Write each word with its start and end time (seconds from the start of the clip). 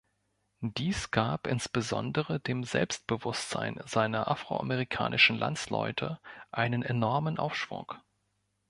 Dies 0.65 1.11
gab 1.11 1.45
insbesondere 1.45 2.39
dem 2.39 2.63
Selbstbewusstsein 2.63 3.79
seiner 3.85 4.29
afroamerikanischen 4.31 5.37
Landsleute 5.37 6.19
einen 6.49 6.81
enormen 6.81 7.37
Aufschwung. 7.37 7.93